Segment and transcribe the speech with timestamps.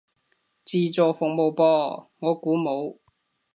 [0.03, 0.05] 自助
[1.13, 2.97] 服務噃，我估冇